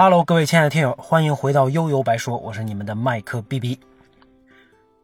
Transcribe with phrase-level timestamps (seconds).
[0.00, 3.80] Hello，各位亲爱的听友，欢迎回到悠悠白说，我是你们的麦克 BB。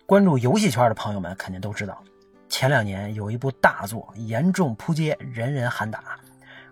[0.07, 2.01] 关注游戏圈的朋友们肯定都知道，
[2.49, 6.17] 前两年有一部大作严重扑街，人人喊打，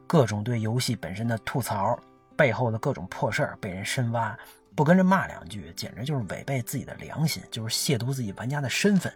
[0.07, 1.99] 各种对游戏本身的吐槽，
[2.37, 4.39] 背后的各种破事儿被人深挖，
[4.77, 9.13] 不跟着骂两句，简直就是违背自己的良心，就是亵渎自己玩家的身份。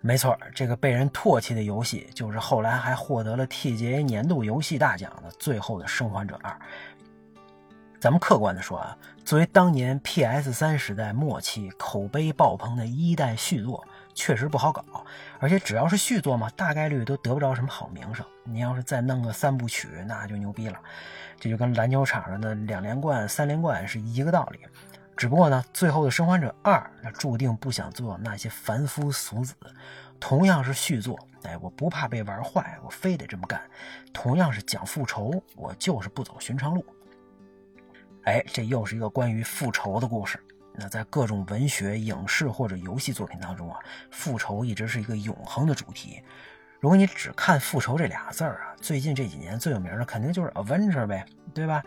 [0.00, 6.50] 没错，这个被人唾弃的游戏，就是后来还获得了 TGA 年度游戏大奖的《最后的生还者二》。
[7.98, 13.82] 咱们客观的说啊，作为当年 PS 三时代末期口碑爆棚的一代续作，
[14.14, 14.84] 确实不好搞。
[15.38, 18.24] 而且只要是续作嘛，大概率都得不着什么好名声。
[18.44, 20.78] 你要是再弄个三部曲，那就牛逼了。
[21.40, 24.60] 这就跟篮球场上的两连冠、三连冠是一个道理。
[25.16, 29.54] 只不过呢，最后的生还者二，那注定不想做那些凡夫俗子。
[30.20, 33.60] 同样是续作，哎，我不怕被玩坏，我非得这么干。
[34.12, 36.84] 同样是讲复仇，我就是不走寻常路。
[38.26, 40.38] 哎，这又是一个关于复仇的故事。
[40.74, 43.78] 那在各种文学、影视或者游戏作品当中啊，
[44.10, 46.20] 复仇一直是一个永恒的主题。
[46.80, 51.24] 如果你只看“复仇”这俩字儿啊，最近这几年最有名的肯定就是《Avenger》呗，
[51.54, 51.82] 对吧？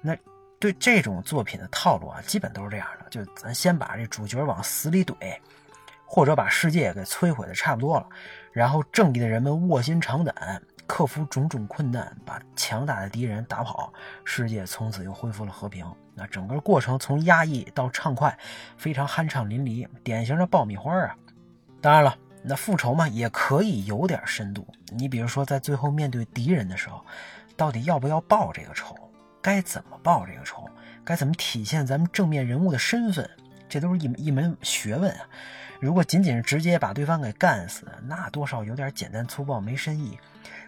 [0.00, 0.16] 那
[0.60, 5.36] 对这种作品的套路啊，基本都是这样的：就咱先把这主角往死里怼，
[6.06, 8.06] 或者把世界给摧毁的差不多了，
[8.52, 10.62] 然后正义的人们卧薪尝胆。
[10.90, 13.92] 克服种种困难，把强大的敌人打跑，
[14.24, 15.86] 世界从此又恢复了和平。
[16.16, 18.36] 那整个过程从压抑到畅快，
[18.76, 21.16] 非常酣畅淋漓，典型的爆米花啊！
[21.80, 24.66] 当然了，那复仇嘛，也可以有点深度。
[24.88, 27.06] 你比如说，在最后面对敌人的时候，
[27.56, 28.96] 到底要不要报这个仇？
[29.40, 30.68] 该怎么报这个仇？
[31.04, 33.30] 该怎么体现咱们正面人物的身份？
[33.68, 35.20] 这都是一一门学问啊！
[35.78, 40.18] 如果仅仅是直接把对方给干死，那多少有点简单粗暴，没深意。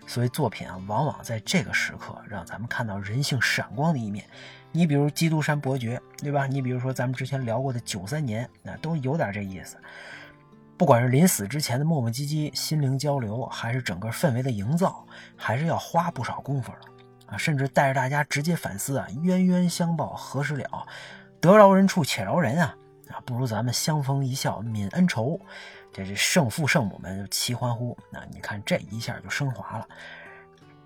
[0.06, 4.24] 所以作品啊，往往在这个时刻让咱们看到人性闪光的一面。
[4.70, 6.46] 你比如《基督山伯爵》，对吧？
[6.46, 9.76] 你比如说咱们之前聊过的《九三年》，那都有点这意思。
[10.78, 16.78] 不管是临死之前的磨磨唧唧、心灵交流，还是整个氛围的营造，还是要花不少功夫了
[17.26, 17.36] 啊！
[17.36, 20.86] 甚至带着大家直接反思啊：冤冤相报何时了？
[21.40, 22.74] 得饶人处且饶人啊！
[23.10, 25.38] 啊，不如咱们相逢一笑泯恩仇。
[25.92, 29.86] 这这圣父圣母们齐欢呼，那你看这一下就升华了。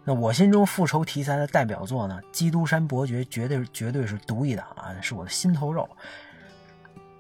[0.05, 5.89] 那我心中复仇题材的代表作呢，《基督山伯爵》绝对绝对是独一档啊，是我的心头肉。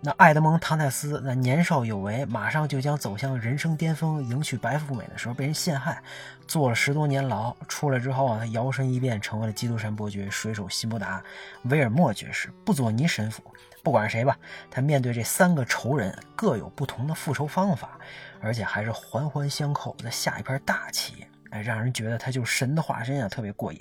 [0.01, 6.01] 那爱德蒙·唐泰斯那年少有为，马上就将走向人生巅峰，迎娶白富美的时候被人陷害，
[6.47, 11.21] 坐了十多年牢，出来之后啊，他摇身一变成为了基督山伯爵水手辛伯达、
[11.65, 13.43] 威尔莫爵士、布佐尼神父。
[13.87, 14.37] 不管是谁吧，
[14.69, 17.97] 他面对这三个仇人，各有不同的复仇方法，
[18.41, 23.81] 而且还是环环相扣，在下一盘大棋，哎，让人觉得他就神的化身啊，特别过瘾。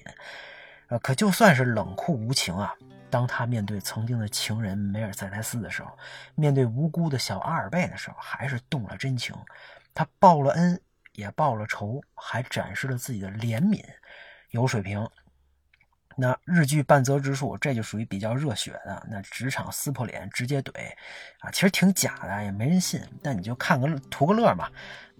[0.89, 2.71] 呃，可就算是冷酷无情啊，
[3.09, 5.89] 当他面对曾经的情人梅尔塞莱斯的时候，
[6.35, 9.35] 面对无辜的小阿尔贝的时候，还是动了真情。
[9.91, 10.79] 他报了恩，
[11.13, 13.83] 也报了仇，还展示了自己的怜悯，
[14.51, 15.09] 有水平。
[16.17, 20.71] 那日剧半泽直树，这就属于比较热血的，那职场撕破脸直接怼，
[21.39, 23.01] 啊，其实挺假的，也没人信。
[23.21, 24.69] 但你就看个图个乐嘛。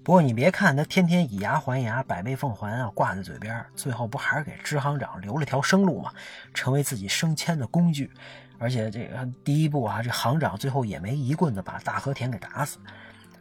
[0.03, 6.13] 不过你别看他天天以牙还牙，百倍奉还啊，挂在嘴边，最后不还是给支行长留了条生路嘛，
[6.53, 8.12] 成为自己升迁的工具。
[8.57, 12.77] 而且这个第一步啊，这行长最后也没一棍子把大和田给打死。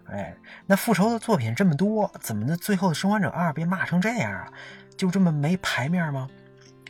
[0.06, 0.34] 哎，
[0.66, 4.53] 那复仇的作品这么多，怎么的最后的生还者二被骂成这样啊？
[4.97, 6.28] 就这么没牌面吗？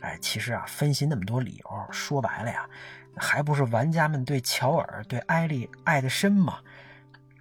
[0.05, 2.69] 哎，其实啊，分析那么多理由，说白了呀，
[3.17, 6.59] 还不是玩家们对乔尔、对艾丽爱的深吗？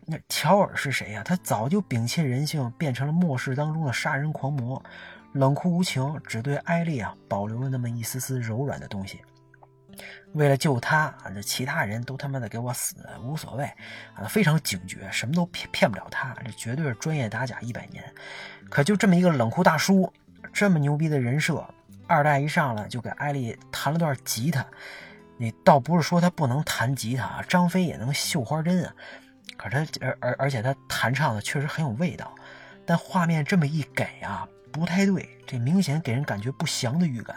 [0.06, 1.22] 那乔尔是谁呀？
[1.22, 4.82] 他早就摒弃人性，变成了末世当中的杀人狂魔，
[5.32, 9.20] 冷酷无情，只对艾丽啊保留了那么一丝丝柔软的东西。
[10.32, 13.64] 为了救他啊，这其他人都他妈的给我死，无所谓
[14.14, 18.02] 啊，非常警觉，什么都骗骗不了他，这绝对是专业打假一百年。
[18.70, 20.12] 可就这么一个冷酷大叔，
[20.52, 21.62] 这么牛逼的人设。
[22.06, 24.64] 二代一上来就给艾丽弹了段吉他，
[25.36, 28.94] 你倒不是说他不能弹吉他啊，张飞也能绣花针啊。
[29.56, 32.34] 可是他而而而且他弹唱的确实很有味道，
[32.84, 37.36] 但画面这么一给啊，不太对，这明显给人感觉不祥的预感。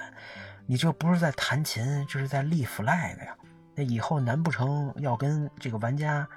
[0.65, 3.35] 你这不是在弹琴，这是在立 flag 呀。
[3.75, 6.27] 那以后难不成要跟这个玩家，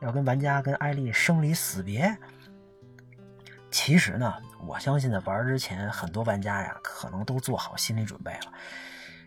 [0.00, 2.16] 要跟玩家跟艾丽生离死别？
[3.74, 4.32] 其实呢，
[4.64, 8.52] 我相信在玩之前，很多玩家呀，可能都做好心理准备了。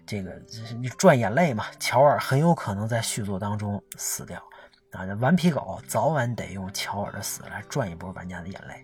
[0.06, 0.42] 这个
[0.80, 4.42] 你赚眼泪嘛，乔尔很有可能在续作当中死掉
[4.94, 5.04] 啊！
[5.20, 8.82] 顽皮狗早晚得用乔尔的死来赚一波玩家的眼泪。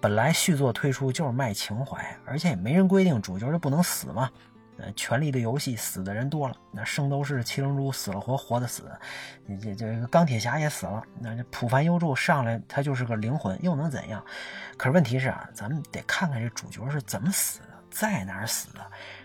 [0.00, 4.28] 本来续作推出就是卖情怀，而且也没人规定主角就不能死嘛。
[4.78, 8.90] 呃，权力的游戏死的人多了，那圣斗士、七龙珠死了活活的死，
[9.46, 14.22] 你这这个钢铁侠也死了，那这普凡幽助上来他就是个灵魂，又能怎样？
[14.76, 18.80] 可是问题是啊，咱们得看看这主角是怎么死的，在哪儿死的，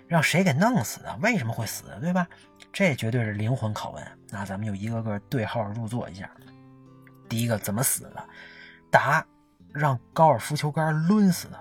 [0.08, 2.26] 让谁给弄死的，为什么会死，对吧？
[2.72, 4.08] 这绝对是灵魂拷问。
[4.30, 6.32] 那咱们就一个个对号入座一下。
[7.28, 8.24] 第一个怎么死的？
[8.90, 9.26] 答：
[9.74, 11.60] 让高尔夫球杆抡死的。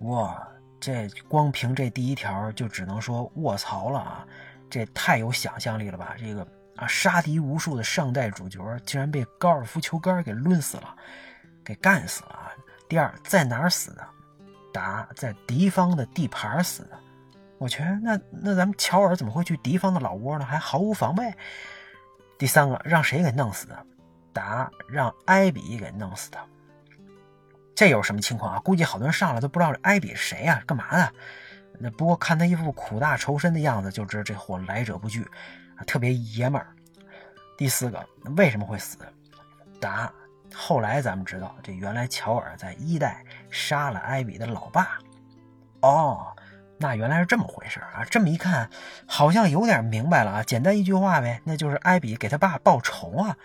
[0.00, 0.46] 哇！
[0.80, 4.26] 这光凭这第一条就只能说卧槽了啊！
[4.70, 6.14] 这太有想象力了吧？
[6.18, 6.46] 这个
[6.76, 10.96] 啊，杀敌无数的上代主角竟然被高尔夫球杆给抡死了，
[11.62, 12.50] 给干死了啊！
[12.88, 14.06] 第二，在哪儿死的？
[14.72, 16.98] 答：在敌方的地盘死的。
[17.58, 20.46] 我去，那那咱们乔尔怎么会去敌方的老窝呢？
[20.46, 21.30] 还毫无防备。
[22.38, 23.86] 第三个，让谁给弄死的？
[24.32, 26.38] 答：让艾比给弄死的。
[27.80, 28.60] 这又是什么情况啊？
[28.60, 30.62] 估计好多人上来都不知道这艾比是谁呀？
[30.66, 31.12] 干嘛的？
[31.78, 35.26] 那不过看他一副苦大仇深的样子，就知道这货来者不拒，
[35.86, 36.76] 特别爷们儿。
[37.56, 38.06] 第四个，
[38.36, 38.98] 为什么会死？
[39.80, 40.12] 答：
[40.54, 44.98] 后来咱们知道，这原来乔尔在一代杀了艾比的老爸。
[45.80, 46.36] 哦。
[46.82, 48.02] 那原来是这么回事啊！
[48.10, 48.70] 这么一看，
[49.04, 50.42] 好像有点明白了啊。
[50.42, 53.36] 简单一句话呗，那就是艾比给他爸报仇啊，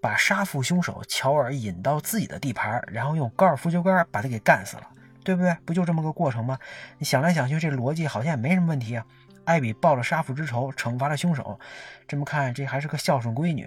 [0.00, 4.84] 把杀父凶手乔尔引到自己的地盘，然后用高尔夫球杆把他给干死了，
[5.24, 5.56] 对不对？
[5.64, 6.56] 不就这么个过程吗？
[6.98, 9.04] 你想来想去，这逻辑好像也没什么问题啊。
[9.44, 11.58] 艾比报了杀父之仇，惩罚了凶手，
[12.06, 13.64] 这么看这还是个孝顺闺女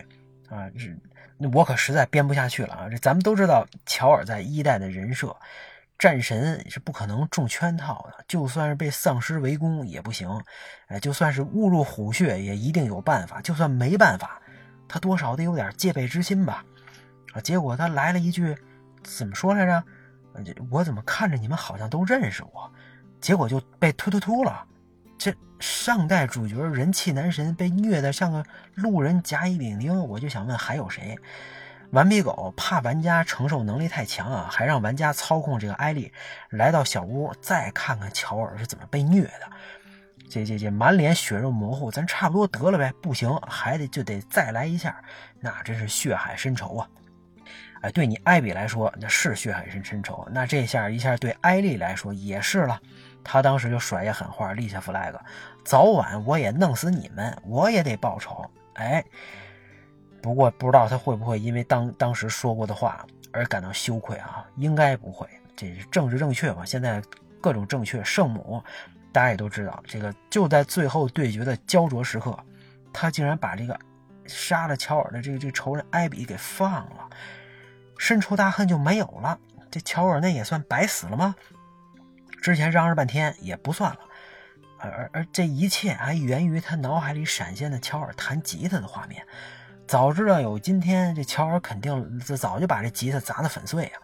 [0.50, 0.70] 啊！
[0.70, 2.88] 这我可实在编不下去了啊！
[2.90, 5.36] 这咱们都知道乔尔在一代的人设。
[5.98, 10.30] 战神是不可能中圈套的，就算是被丧尸围攻也不行，
[10.88, 14.42] 哎，就算是误入虎穴也一定有办法，就算没办法，
[14.88, 16.64] 他多少得有点戒备之心吧？
[17.34, 18.56] 啊，结果他来了一句，
[19.04, 19.84] 怎么说来着？
[20.70, 22.72] 我怎么看着你们好像都认识我？
[23.20, 24.64] 结果就被突突突了。
[25.18, 28.46] 这上代主角人气男神被虐的像个
[28.76, 31.18] 路人甲乙丙丁，我就想问还有谁？
[31.92, 36.12] 顽皮狗怕玩家承受能力太强啊，还让玩家操控这个艾丽
[36.50, 39.50] 来到小屋，再看看乔尔是怎么被虐的。
[40.30, 42.94] 这这这满脸血肉模糊，咱差不多得了呗？
[43.02, 45.02] 不行，还得就得再来一下，
[45.40, 46.88] 那真是血海深仇啊！
[47.82, 52.78] 哎，对你艾比来说那是血海深深仇，那这下一下对艾丽来说也是了。
[53.24, 55.18] 他当时就甩下狠话，立下 flag，
[55.64, 58.46] 早晚我也弄死你们，我也得报仇。
[58.74, 59.02] 哎。
[60.22, 64.46] 不过不知道他会不会因为当当时说过的话而感到羞愧啊？
[64.56, 66.66] 应该不会，这是政治正确嘛。
[66.66, 67.02] 现在
[67.40, 68.62] 各种正确，圣母
[69.12, 72.38] 大家也都知道，这个就在最后对决的焦灼时刻，
[72.92, 73.80] 他竟然把这个
[74.26, 77.10] 杀了乔尔的这个这仇人艾比给放了，
[77.98, 79.40] 深仇大恨就没有了。
[79.70, 81.36] 这乔尔那也算白死了吗？
[82.42, 84.00] 之前嚷嚷半天也不算了，
[84.80, 89.26] 而而而这一切还源于他脑海里闪现的乔尔弹吉他的画面。
[89.88, 94.02] 早知道有今天，这乔尔肯定早就把这吉他砸得粉碎啊！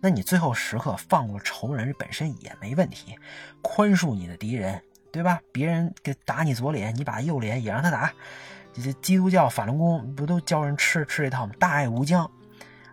[0.00, 3.16] 那你最后时刻放过仇人本身也没问题，
[3.62, 4.82] 宽恕你的敌人，
[5.12, 5.40] 对吧？
[5.52, 8.12] 别人给打你左脸，你把右脸也让他打。
[8.72, 11.52] 这基督教法轮功不都教人吃吃这套吗？
[11.60, 12.28] 大爱无疆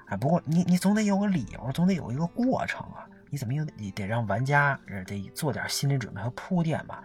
[0.06, 0.16] 啊！
[0.16, 3.04] 不过你你总得有个理由，总得有一个过程啊！
[3.32, 7.04] 你怎么又你得让玩家得做点心理准备和铺垫吧？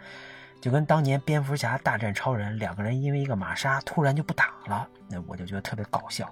[0.66, 6.28] 就跟当年蝙蝠侠大战超人，两个人因为一个玛莎突然就不打了，那我就觉得特别搞笑。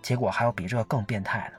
[0.00, 1.58] 结果还有比这更变态的。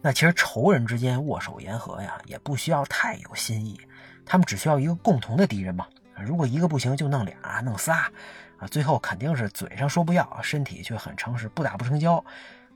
[0.00, 3.78] 那其实仇人之间握手言和呀，也不需要太有新意，
[4.24, 5.86] 他们只需要一个共同的敌人嘛。
[6.24, 8.10] 如果一个不行，就弄俩、弄仨，
[8.56, 12.24] 啊，最后肯定是嘴上说不要，身体却很诚实，不打不成交。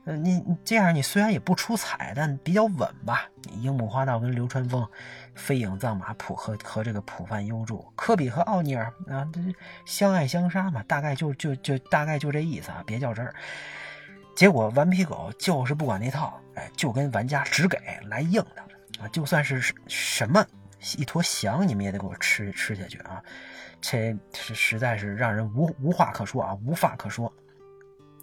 [0.05, 3.29] 呃，你你这样，你虽然也不出彩，但比较稳吧？
[3.61, 4.87] 樱木花道跟流川枫，
[5.35, 9.39] 飞影藏马普和和这个普范优助，科比和奥尼尔啊，这
[9.85, 13.33] 相爱相杀嘛，大概就就就大概就这意思啊，别较真儿。
[14.35, 20.43] 结果顽皮狗就是不管那套，哎，就跟玩家只给来硬的啊，就算是什么
[20.97, 23.21] 一坨翔，你们也得给我吃吃下去啊！
[23.79, 27.31] 这实实在是让人无无话可说啊，无话可说。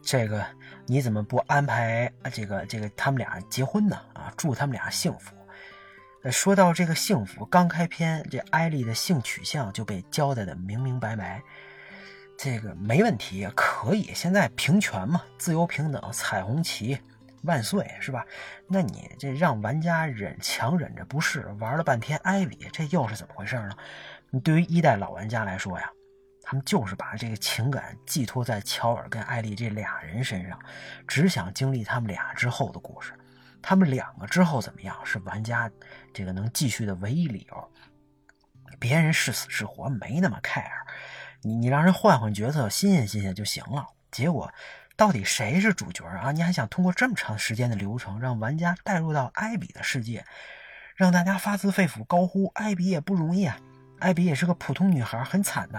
[0.02, 0.44] 这个
[0.86, 3.96] 你怎么不安排这个这个他们俩结婚呢？
[4.14, 5.34] 啊，祝他们俩幸福。
[6.30, 11.40] 说到这个幸福，刚开篇这艾丽的性取向就被交代的明明白白，
[12.36, 14.12] 这个没问题，可以。
[14.14, 16.98] 现在平权嘛，自由平等，彩虹旗
[17.44, 18.26] 万岁，是吧？
[18.66, 23.70] 那你这让玩家忍强忍着不是，玩了半天艾比，这又是怎么回事呢？
[24.30, 25.90] 你对于一代老玩家来说呀。
[26.50, 30.58] 他们就是把这个情感寄托在乔尔跟艾丽这俩人身上，
[31.06, 33.12] 只想经历他们俩之后的故事。
[33.60, 35.70] 他们两个之后怎么样，是玩家
[36.14, 37.72] 这个能继续的唯一理由。
[38.78, 40.64] 别人是死是活没那么 care，
[41.42, 43.86] 你你让人换换角色，新鲜新鲜就行了。
[44.10, 44.50] 结果
[44.96, 46.32] 到底谁是主角啊？
[46.32, 50.24] 你还想通过这么长时间的流程，让玩家带入到艾比的世界，
[50.96, 53.58] 让大家发自肺腑高呼艾比也不容易啊！
[53.98, 55.78] 艾比也是个普通女孩，很惨的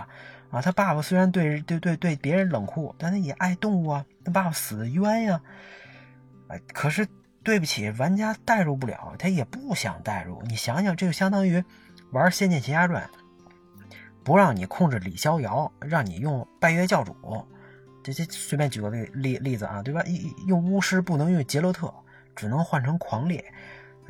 [0.52, 0.62] 啊。
[0.62, 4.06] 她爸爸虽然对对对对别人冷酷，但他也爱动物啊。
[4.24, 5.42] 他爸爸死的冤呀！
[6.50, 7.08] 哎，可是
[7.44, 10.42] 对不起，玩家代入不了，他也不想代入。
[10.48, 11.64] 你想想，这就相当于
[12.12, 13.04] 玩《仙剑奇侠传》，
[14.24, 17.16] 不让你控制李逍遥，让你用拜月教主。
[18.04, 20.04] 这这随便举个例例例子啊，对吧？
[20.48, 21.94] 用巫师不能用杰洛特，
[22.36, 23.44] 只能换成狂烈。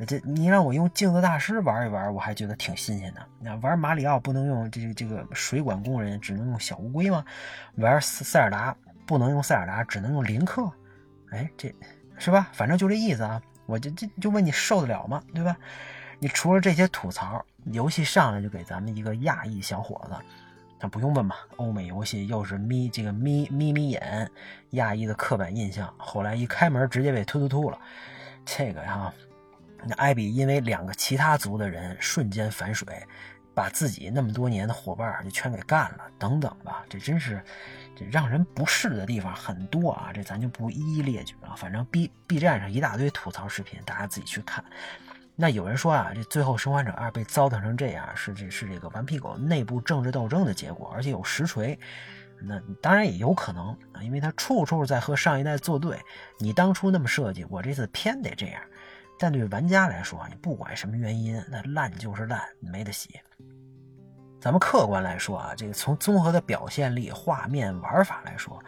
[0.06, 3.20] 这你让我用镜子大师玩一玩，我还觉得挺新鲜的。
[3.38, 7.24] 那玩马里奥不能用这个这个水管工人，只能用小乌龟吗？
[7.76, 8.74] 玩塞尔达
[9.06, 10.70] 不能用塞尔达，只能用林克。
[11.30, 11.74] 哎，这
[12.18, 12.48] 是吧？
[12.52, 13.40] 反正就这意思啊。
[13.66, 15.22] 我就就就问你受得了吗？
[15.32, 15.56] 对吧？
[16.18, 20.16] 你除了这些吐槽，游戏上来就给咱们一个亚裔小伙子。
[20.80, 24.28] 那不用问吧，欧美游戏又是眯这个眯眯眯眼，
[24.70, 25.92] 亚裔的刻板印象。
[25.98, 27.78] 后来一开门，直接被突突突了。
[28.44, 29.12] 这个呀，
[29.86, 32.86] 那艾比因为两个其他族的人瞬间反水，
[33.54, 36.84] 把自己那么多年的伙伴就全给干了，等等吧。
[36.88, 37.42] 这真是
[37.96, 40.10] 这让人不适的地方很多啊。
[40.14, 41.54] 这咱就不一一列举了。
[41.56, 44.64] 反正 B B 站上一大堆吐槽视频，大家自己去看。
[45.34, 51.78] 那有人说啊，这最后《生还者二》被糟蹋成这样，是这是这个顽皮狗内部政治斗争的结果，而且有实锤。
[52.42, 55.98] 那当然也有可能啊，因为他处处在和上一代作对。
[56.38, 58.62] 你当初那么设计，我这次偏得这样。
[59.20, 63.20] 但对玩家来说，你不管什么原因，那烂就是烂，没得洗。
[64.40, 68.58] 咱们客观来说啊，这个从综合的表现力、画面、玩法来说，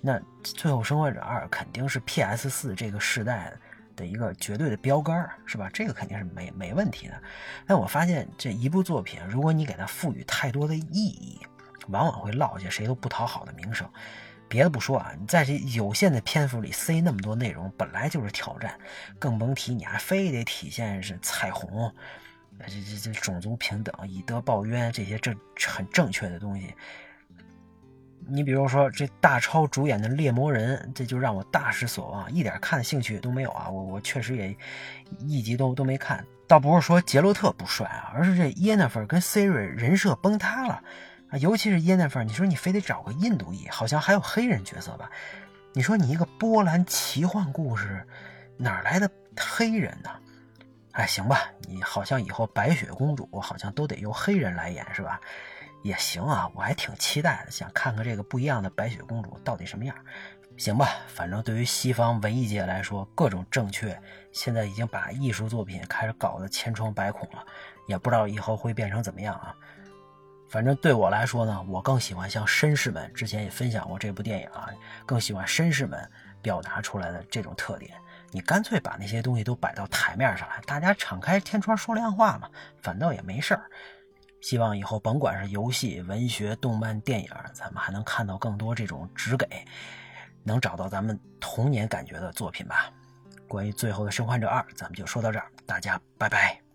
[0.00, 3.52] 那《最后生还者二》肯定是 PS 四这个时代
[3.94, 4.06] 的。
[4.06, 5.68] 一个绝对的标杆是吧？
[5.74, 7.22] 这个肯定是没没问题的。
[7.66, 11.40] 但我发现这一部作品，如果你给它赋予太多的意义，
[11.88, 13.90] 往往会落下谁都不讨好的名声。
[14.48, 18.78] 别的不说啊，你在这有限的篇幅里塞那么多内容，本来就是挑战，
[19.18, 21.92] 更甭提你还非得体现是彩虹，
[22.66, 25.36] 这这这种族平等、以德报怨这些正
[25.66, 26.74] 很正确的东西。
[28.30, 33.70] 你比如说这大超主演的《猎魔人》，这就让我大失所望，一点看的兴趣都没有啊！
[33.70, 34.54] 我我确实也
[35.20, 36.22] 一集都都没看。
[36.46, 40.82] 倒不是说杰洛特不帅啊，而是这耶纳芬跟 Siri 人设崩塌了
[41.30, 41.38] 啊！
[41.38, 45.10] 尤其是耶娜芬，你说你非得找个印度裔，好像还有黑人角色吧？
[45.74, 48.06] 你说你一个波兰奇幻故事，
[48.56, 50.10] 哪来的黑人呢？
[50.92, 55.20] 哎，行吧，你好像以后白雪公主好像都得由黑人来演是吧？
[55.84, 59.94] 也行啊，我还挺期待的，想看看这个不一样的白雪公主到底什么样。
[60.56, 63.96] 行吧，反正对于西方文艺界来说，各种正确
[64.32, 67.44] 现在已经把艺术作品开始搞得千疮百孔了，
[67.86, 69.54] 也不知道以后会变成怎么样啊。
[70.48, 74.68] 反正对我来说呢，我更喜欢像绅士们之前也分享过这部电影啊，
[75.04, 77.92] 更喜欢绅士们表达出来的这种特点。
[78.30, 82.50] 你干脆把那些东西都摆到台面上来，大家敞开天窗说亮话嘛，
[82.82, 83.62] 反倒也没事儿。
[84.40, 89.46] 希望以后甭管是游戏、文学、动漫、电影，咱们还能看到更多这种只给
[90.44, 92.90] 能找到咱们童年感觉的作品吧。
[93.48, 96.67] 关于《最后的生还者二》，咱们就说到这儿，大家拜拜。